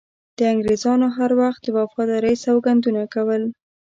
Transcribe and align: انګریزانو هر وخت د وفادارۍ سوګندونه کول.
انګریزانو 0.51 1.07
هر 1.17 1.31
وخت 1.41 1.61
د 1.63 1.67
وفادارۍ 1.77 2.33
سوګندونه 2.45 3.01
کول. 3.13 3.43